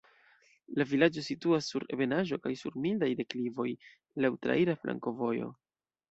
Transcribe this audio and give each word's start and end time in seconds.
La 0.81 0.85
vilaĝo 0.91 1.23
situas 1.25 1.67
sur 1.73 1.83
ebenaĵo 1.97 2.39
kaj 2.45 2.53
sur 2.61 2.77
mildaj 2.85 3.09
deklivoj, 3.19 3.67
laŭ 4.25 4.31
traira 4.47 4.75
flankovojo. 4.85 5.51